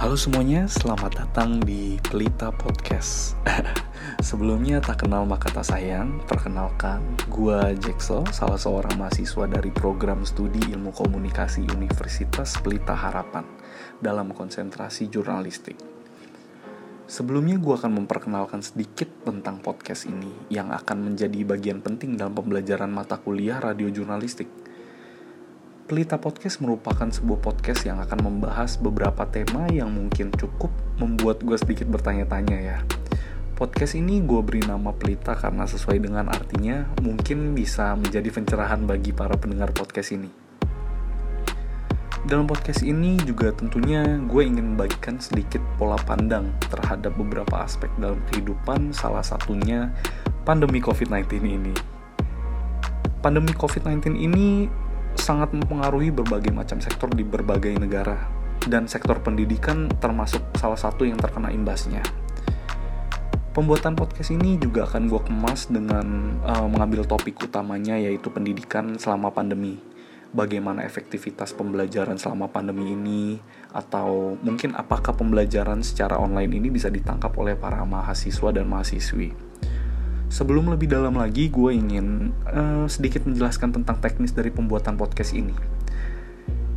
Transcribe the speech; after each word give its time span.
Halo 0.00 0.16
semuanya, 0.16 0.64
selamat 0.64 1.12
datang 1.12 1.60
di 1.60 2.00
Pelita 2.00 2.48
Podcast. 2.48 3.36
Sebelumnya 4.24 4.80
tak 4.80 5.04
kenal 5.04 5.28
maka 5.28 5.52
tak 5.52 5.68
sayang, 5.68 6.24
perkenalkan 6.24 7.04
gua 7.28 7.76
Jackso, 7.76 8.24
salah 8.32 8.56
seorang 8.56 8.96
mahasiswa 8.96 9.44
dari 9.44 9.68
program 9.68 10.24
studi 10.24 10.72
Ilmu 10.72 10.96
Komunikasi 10.96 11.68
Universitas 11.68 12.56
Pelita 12.64 12.96
Harapan 12.96 13.44
dalam 14.00 14.32
konsentrasi 14.32 15.12
jurnalistik. 15.12 15.76
Sebelumnya 17.04 17.60
gue 17.60 17.76
akan 17.76 18.00
memperkenalkan 18.00 18.64
sedikit 18.64 19.28
tentang 19.28 19.60
podcast 19.60 20.08
ini 20.08 20.32
yang 20.48 20.72
akan 20.72 21.12
menjadi 21.12 21.44
bagian 21.44 21.84
penting 21.84 22.16
dalam 22.16 22.32
pembelajaran 22.32 22.88
mata 22.88 23.20
kuliah 23.20 23.60
radio 23.60 23.92
jurnalistik 23.92 24.48
Pelita 25.90 26.22
Podcast 26.22 26.62
merupakan 26.62 27.10
sebuah 27.10 27.42
podcast 27.42 27.82
yang 27.82 27.98
akan 27.98 28.22
membahas 28.22 28.78
beberapa 28.78 29.26
tema 29.26 29.66
yang 29.74 29.90
mungkin 29.90 30.30
cukup 30.30 30.70
membuat 31.02 31.42
gue 31.42 31.58
sedikit 31.58 31.90
bertanya-tanya 31.90 32.58
ya. 32.62 32.78
Podcast 33.58 33.98
ini 33.98 34.22
gue 34.22 34.38
beri 34.38 34.62
nama 34.62 34.94
Pelita 34.94 35.34
karena 35.34 35.66
sesuai 35.66 35.98
dengan 35.98 36.30
artinya 36.30 36.86
mungkin 37.02 37.58
bisa 37.58 37.98
menjadi 37.98 38.30
pencerahan 38.30 38.86
bagi 38.86 39.10
para 39.10 39.34
pendengar 39.34 39.74
podcast 39.74 40.14
ini. 40.14 40.30
Dalam 42.22 42.46
podcast 42.46 42.86
ini 42.86 43.18
juga 43.26 43.50
tentunya 43.50 44.14
gue 44.30 44.46
ingin 44.46 44.78
membagikan 44.78 45.18
sedikit 45.18 45.58
pola 45.74 45.98
pandang 46.06 46.54
terhadap 46.70 47.18
beberapa 47.18 47.66
aspek 47.66 47.90
dalam 47.98 48.22
kehidupan, 48.30 48.94
salah 48.94 49.26
satunya 49.26 49.90
pandemi 50.46 50.78
COVID-19 50.78 51.34
ini. 51.50 51.74
Pandemi 53.26 53.50
COVID-19 53.58 54.14
ini 54.14 54.70
sangat 55.18 55.54
mempengaruhi 55.54 56.14
berbagai 56.14 56.50
macam 56.54 56.78
sektor 56.78 57.10
di 57.10 57.22
berbagai 57.26 57.74
negara 57.78 58.40
dan 58.68 58.84
sektor 58.84 59.16
pendidikan 59.24 59.88
termasuk 60.00 60.42
salah 60.58 60.76
satu 60.76 61.08
yang 61.08 61.16
terkena 61.16 61.48
imbasnya. 61.48 62.04
Pembuatan 63.50 63.98
podcast 63.98 64.30
ini 64.30 64.60
juga 64.62 64.86
akan 64.86 65.10
gue 65.10 65.20
kemas 65.26 65.66
dengan 65.66 66.38
uh, 66.46 66.70
mengambil 66.70 67.02
topik 67.02 67.34
utamanya 67.42 67.98
yaitu 67.98 68.30
pendidikan 68.30 68.94
selama 68.94 69.34
pandemi. 69.34 69.82
Bagaimana 70.30 70.86
efektivitas 70.86 71.50
pembelajaran 71.58 72.14
selama 72.14 72.46
pandemi 72.46 72.94
ini 72.94 73.42
atau 73.74 74.38
mungkin 74.38 74.78
apakah 74.78 75.18
pembelajaran 75.18 75.82
secara 75.82 76.14
online 76.22 76.62
ini 76.62 76.70
bisa 76.70 76.86
ditangkap 76.86 77.34
oleh 77.34 77.58
para 77.58 77.82
mahasiswa 77.82 78.54
dan 78.54 78.70
mahasiswi. 78.70 79.49
Sebelum 80.30 80.70
lebih 80.70 80.86
dalam 80.86 81.18
lagi, 81.18 81.50
gue 81.50 81.74
ingin 81.74 82.30
uh, 82.46 82.86
sedikit 82.86 83.26
menjelaskan 83.26 83.74
tentang 83.74 83.98
teknis 83.98 84.30
dari 84.30 84.54
pembuatan 84.54 84.94
podcast 84.94 85.34
ini. 85.34 85.50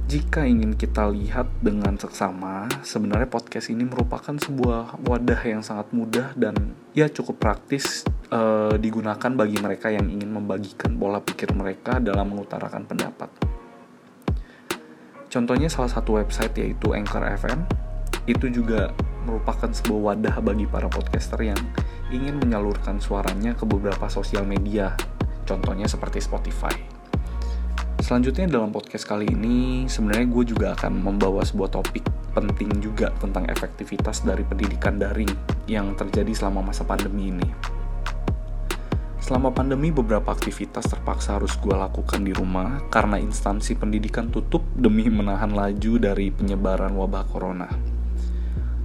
Jika 0.10 0.50
ingin 0.50 0.74
kita 0.74 1.06
lihat 1.14 1.62
dengan 1.62 1.94
seksama, 1.94 2.66
sebenarnya 2.82 3.30
podcast 3.30 3.70
ini 3.70 3.86
merupakan 3.86 4.34
sebuah 4.34 5.06
wadah 5.06 5.42
yang 5.46 5.62
sangat 5.62 5.94
mudah 5.94 6.34
dan 6.34 6.74
ya 6.98 7.06
cukup 7.06 7.38
praktis 7.38 8.02
uh, 8.34 8.74
digunakan 8.74 9.30
bagi 9.30 9.62
mereka 9.62 9.94
yang 9.94 10.10
ingin 10.10 10.34
membagikan 10.34 10.98
pola 10.98 11.22
pikir 11.22 11.54
mereka 11.54 12.02
dalam 12.02 12.34
mengutarakan 12.34 12.90
pendapat. 12.90 13.30
Contohnya 15.30 15.70
salah 15.70 15.94
satu 15.94 16.18
website 16.18 16.58
yaitu 16.58 16.98
Anchor 16.98 17.22
FM, 17.22 17.70
itu 18.26 18.50
juga 18.50 18.98
merupakan 19.30 19.70
sebuah 19.70 20.14
wadah 20.14 20.36
bagi 20.42 20.66
para 20.66 20.90
podcaster 20.90 21.38
yang 21.42 21.62
ingin 22.12 22.42
menyalurkan 22.42 23.00
suaranya 23.00 23.56
ke 23.56 23.64
beberapa 23.64 24.10
sosial 24.12 24.44
media, 24.44 24.98
contohnya 25.48 25.88
seperti 25.88 26.20
Spotify. 26.20 26.74
Selanjutnya 28.04 28.52
dalam 28.52 28.76
podcast 28.76 29.08
kali 29.08 29.32
ini, 29.32 29.88
sebenarnya 29.88 30.28
gue 30.28 30.44
juga 30.44 30.68
akan 30.76 31.00
membawa 31.00 31.46
sebuah 31.48 31.72
topik 31.72 32.04
penting 32.36 32.84
juga 32.84 33.14
tentang 33.22 33.48
efektivitas 33.48 34.28
dari 34.28 34.44
pendidikan 34.44 35.00
daring 35.00 35.32
yang 35.72 35.96
terjadi 35.96 36.36
selama 36.36 36.74
masa 36.74 36.84
pandemi 36.84 37.32
ini. 37.32 37.48
Selama 39.24 39.56
pandemi, 39.56 39.88
beberapa 39.88 40.36
aktivitas 40.36 40.84
terpaksa 40.92 41.40
harus 41.40 41.56
gue 41.56 41.72
lakukan 41.72 42.28
di 42.28 42.36
rumah 42.36 42.84
karena 42.92 43.16
instansi 43.16 43.80
pendidikan 43.80 44.28
tutup 44.28 44.68
demi 44.76 45.08
menahan 45.08 45.56
laju 45.56 45.96
dari 45.96 46.28
penyebaran 46.28 46.92
wabah 46.92 47.24
corona 47.32 47.94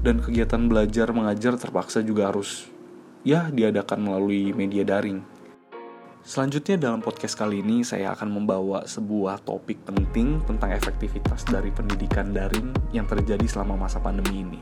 dan 0.03 0.22
kegiatan 0.22 0.71
belajar 0.71 1.10
mengajar 1.10 1.59
terpaksa 1.59 2.06
juga 2.06 2.31
harus 2.31 2.71
ya 3.28 3.53
diadakan 3.53 4.09
melalui 4.09 4.56
media 4.56 4.89
daring. 4.89 5.21
Selanjutnya 6.25 6.81
dalam 6.81 7.05
podcast 7.05 7.37
kali 7.37 7.61
ini 7.61 7.84
saya 7.84 8.16
akan 8.16 8.41
membawa 8.41 8.89
sebuah 8.89 9.44
topik 9.44 9.84
penting 9.84 10.41
tentang 10.49 10.72
efektivitas 10.72 11.44
dari 11.44 11.69
pendidikan 11.69 12.33
daring 12.33 12.72
yang 12.89 13.05
terjadi 13.05 13.44
selama 13.44 13.84
masa 13.84 14.00
pandemi 14.00 14.49
ini. 14.49 14.61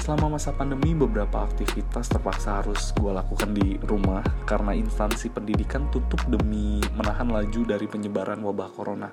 Selama 0.00 0.40
masa 0.40 0.56
pandemi 0.56 0.96
beberapa 0.96 1.44
aktivitas 1.44 2.08
terpaksa 2.08 2.64
harus 2.64 2.96
gue 2.96 3.12
lakukan 3.12 3.52
di 3.52 3.76
rumah 3.84 4.24
karena 4.48 4.72
instansi 4.72 5.28
pendidikan 5.28 5.84
tutup 5.92 6.24
demi 6.32 6.80
menahan 6.96 7.28
laju 7.28 7.60
dari 7.68 7.84
penyebaran 7.84 8.40
wabah 8.40 8.72
corona 8.72 9.12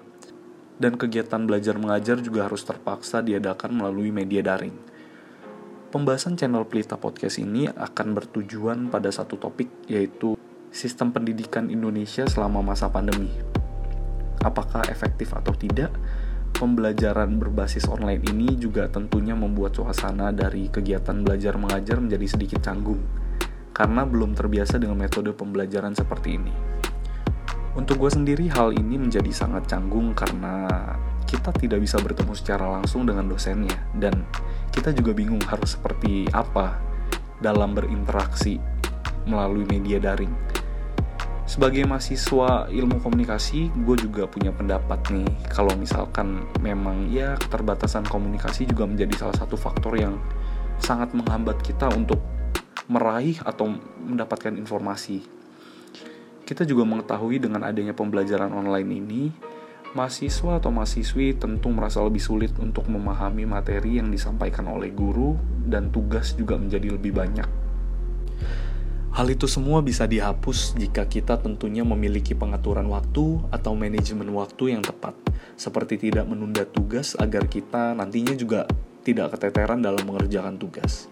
dan 0.79 0.95
kegiatan 0.95 1.43
belajar 1.43 1.75
mengajar 1.75 2.23
juga 2.23 2.47
harus 2.47 2.63
terpaksa 2.63 3.19
diadakan 3.19 3.75
melalui 3.75 4.11
media 4.11 4.39
daring. 4.39 4.94
Pembahasan 5.95 6.35
channel 6.35 6.67
Pelita 6.67 6.99
Podcast 6.99 7.39
ini 7.39 7.71
akan 7.71 8.19
bertujuan 8.19 8.91
pada 8.91 9.07
satu 9.15 9.39
topik 9.39 9.87
yaitu 9.87 10.35
sistem 10.67 11.15
pendidikan 11.15 11.71
Indonesia 11.71 12.27
selama 12.27 12.59
masa 12.59 12.91
pandemi. 12.91 13.31
Apakah 14.43 14.91
efektif 14.91 15.31
atau 15.31 15.55
tidak? 15.55 15.95
Pembelajaran 16.51 17.39
berbasis 17.39 17.87
online 17.87 18.27
ini 18.27 18.59
juga 18.59 18.91
tentunya 18.91 19.39
membuat 19.39 19.79
suasana 19.79 20.35
dari 20.35 20.67
kegiatan 20.67 21.23
belajar 21.23 21.55
mengajar 21.55 22.03
menjadi 22.03 22.27
sedikit 22.27 22.59
canggung 22.59 22.99
karena 23.71 24.03
belum 24.03 24.35
terbiasa 24.35 24.75
dengan 24.75 24.99
metode 24.99 25.31
pembelajaran 25.31 25.95
seperti 25.95 26.35
ini. 26.35 26.51
Untuk 27.79 28.03
gue 28.03 28.11
sendiri 28.11 28.51
hal 28.51 28.75
ini 28.75 28.99
menjadi 28.99 29.31
sangat 29.31 29.71
canggung 29.71 30.11
karena 30.11 30.67
kita 31.23 31.55
tidak 31.55 31.79
bisa 31.79 32.03
bertemu 32.03 32.35
secara 32.35 32.67
langsung 32.67 33.07
dengan 33.07 33.31
dosennya 33.31 33.79
dan 33.95 34.27
kita 34.75 34.91
juga 34.91 35.15
bingung 35.15 35.39
harus 35.47 35.79
seperti 35.79 36.27
apa 36.35 36.75
dalam 37.39 37.71
berinteraksi 37.71 38.59
melalui 39.23 39.63
media 39.65 39.97
daring. 40.03 40.29
Sebagai 41.47 41.87
mahasiswa 41.87 42.67
ilmu 42.67 42.99
komunikasi, 42.99 43.71
gue 43.71 43.95
juga 43.95 44.27
punya 44.27 44.51
pendapat 44.51 44.99
nih 45.15 45.29
kalau 45.47 45.71
misalkan 45.79 46.43
memang 46.59 47.07
ya 47.07 47.39
keterbatasan 47.39 48.03
komunikasi 48.11 48.67
juga 48.67 48.83
menjadi 48.83 49.25
salah 49.25 49.37
satu 49.39 49.55
faktor 49.55 49.95
yang 49.95 50.19
sangat 50.83 51.15
menghambat 51.15 51.63
kita 51.63 51.87
untuk 51.95 52.19
meraih 52.91 53.39
atau 53.47 53.71
mendapatkan 54.03 54.53
informasi 54.59 55.35
kita 56.45 56.61
juga 56.61 56.85
mengetahui 56.85 57.41
dengan 57.41 57.65
adanya 57.65 57.97
pembelajaran 57.97 58.53
online 58.53 58.89
ini, 59.01 59.23
mahasiswa 59.95 60.59
atau 60.59 60.75
mahasiswi 60.75 61.39
tentu 61.39 61.71
merasa 61.71 62.03
lebih 62.03 62.19
sulit 62.19 62.51
untuk 62.59 62.85
memahami 62.91 63.47
materi 63.47 63.97
yang 63.97 64.11
disampaikan 64.11 64.67
oleh 64.67 64.91
guru 64.91 65.39
dan 65.63 65.87
tugas 65.89 66.35
juga 66.35 66.59
menjadi 66.59 66.99
lebih 66.99 67.15
banyak. 67.15 67.47
Hal 69.15 69.31
itu 69.31 69.47
semua 69.47 69.79
bisa 69.79 70.03
dihapus 70.03 70.75
jika 70.75 71.07
kita 71.07 71.39
tentunya 71.39 71.87
memiliki 71.87 72.35
pengaturan 72.35 72.91
waktu 72.91 73.39
atau 73.47 73.71
manajemen 73.71 74.27
waktu 74.35 74.75
yang 74.75 74.83
tepat, 74.83 75.15
seperti 75.55 76.11
tidak 76.11 76.27
menunda 76.27 76.67
tugas 76.67 77.15
agar 77.15 77.47
kita 77.47 77.95
nantinya 77.95 78.35
juga 78.35 78.67
tidak 79.07 79.39
keteteran 79.39 79.79
dalam 79.79 80.03
mengerjakan 80.03 80.59
tugas. 80.59 81.07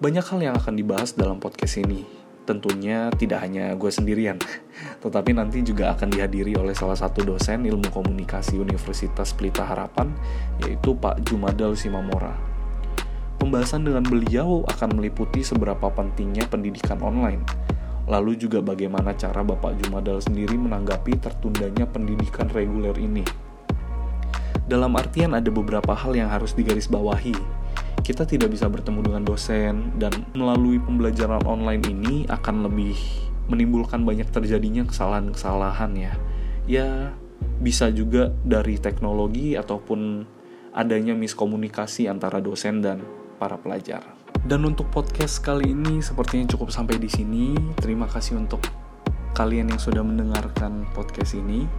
Banyak 0.00 0.24
hal 0.24 0.40
yang 0.40 0.54
akan 0.56 0.72
dibahas 0.72 1.12
dalam 1.12 1.36
podcast 1.36 1.76
ini, 1.76 2.08
tentunya 2.42 3.08
tidak 3.14 3.42
hanya 3.46 3.74
gue 3.78 3.90
sendirian, 3.90 4.38
tetapi 5.02 5.34
nanti 5.34 5.62
juga 5.62 5.94
akan 5.94 6.10
dihadiri 6.10 6.58
oleh 6.58 6.74
salah 6.74 6.98
satu 6.98 7.22
dosen 7.22 7.66
ilmu 7.66 7.88
komunikasi 7.94 8.58
Universitas 8.58 9.30
Pelita 9.34 9.62
Harapan, 9.62 10.10
yaitu 10.66 10.94
Pak 10.98 11.22
Jumadal 11.26 11.78
Simamora. 11.78 12.34
Pembahasan 13.38 13.82
dengan 13.82 14.06
beliau 14.06 14.62
akan 14.70 15.02
meliputi 15.02 15.42
seberapa 15.42 15.90
pentingnya 15.90 16.46
pendidikan 16.46 17.02
online, 17.02 17.42
lalu 18.06 18.38
juga 18.38 18.62
bagaimana 18.62 19.14
cara 19.18 19.42
Bapak 19.42 19.82
Jumadal 19.82 20.22
sendiri 20.22 20.54
menanggapi 20.54 21.18
tertundanya 21.18 21.86
pendidikan 21.86 22.46
reguler 22.50 22.94
ini. 22.98 23.26
Dalam 24.62 24.94
artian 24.94 25.34
ada 25.34 25.50
beberapa 25.50 25.90
hal 25.90 26.14
yang 26.14 26.30
harus 26.30 26.54
digarisbawahi, 26.54 27.61
kita 28.02 28.26
tidak 28.26 28.50
bisa 28.50 28.66
bertemu 28.66 29.00
dengan 29.06 29.22
dosen 29.22 29.94
dan 29.96 30.10
melalui 30.34 30.82
pembelajaran 30.82 31.46
online 31.46 31.82
ini 31.86 32.16
akan 32.26 32.66
lebih 32.66 32.98
menimbulkan 33.46 34.02
banyak 34.02 34.26
terjadinya 34.30 34.82
kesalahan-kesalahan 34.86 35.92
ya. 35.94 36.12
Ya 36.66 36.88
bisa 37.62 37.90
juga 37.94 38.34
dari 38.42 38.78
teknologi 38.78 39.54
ataupun 39.54 40.26
adanya 40.74 41.14
miskomunikasi 41.14 42.10
antara 42.10 42.42
dosen 42.42 42.82
dan 42.82 43.06
para 43.38 43.54
pelajar. 43.58 44.02
Dan 44.42 44.66
untuk 44.66 44.90
podcast 44.90 45.38
kali 45.38 45.70
ini 45.70 46.02
sepertinya 46.02 46.50
cukup 46.50 46.74
sampai 46.74 46.98
di 46.98 47.06
sini. 47.06 47.54
Terima 47.78 48.10
kasih 48.10 48.42
untuk 48.42 48.66
kalian 49.38 49.70
yang 49.70 49.80
sudah 49.80 50.02
mendengarkan 50.02 50.90
podcast 50.90 51.38
ini 51.38 51.70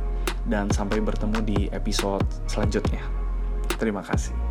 dan 0.48 0.72
sampai 0.72 1.04
bertemu 1.04 1.40
di 1.44 1.60
episode 1.76 2.24
selanjutnya. 2.48 3.04
Terima 3.76 4.00
kasih. 4.00 4.43